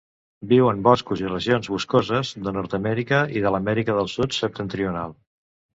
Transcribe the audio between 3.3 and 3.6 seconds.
i de